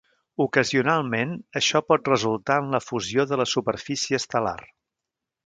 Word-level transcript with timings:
Ocasionalment, 0.43 1.35
això 1.61 1.81
pot 1.91 2.09
resultar 2.13 2.57
en 2.63 2.73
la 2.77 2.81
fusió 2.85 3.27
de 3.33 3.39
la 3.43 3.47
superfície 3.53 4.21
estel·lar. 4.25 4.57